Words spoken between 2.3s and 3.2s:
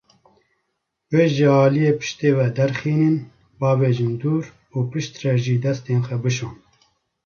ve derxînin,